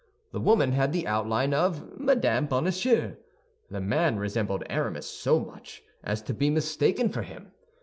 [0.31, 2.45] The woman had the outline of Mme.
[2.47, 3.17] Bonacieux;
[3.69, 7.51] the man resembled Aramis so much as to be mistaken for him.